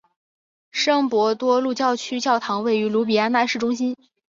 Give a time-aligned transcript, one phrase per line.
[0.71, 3.95] 圣伯多禄教区教堂位于卢比安纳市中心。